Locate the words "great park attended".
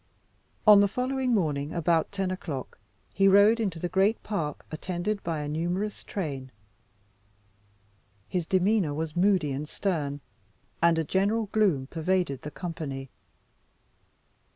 3.87-5.21